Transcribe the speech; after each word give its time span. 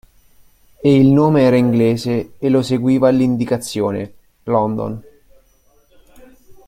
E 0.81 0.95
il 0.95 1.09
nome 1.09 1.43
era 1.43 1.57
inglese 1.57 2.31
e 2.39 2.49
lo 2.49 2.63
seguiva 2.63 3.09
l'indicazione: 3.11 4.11
London. 4.45 4.99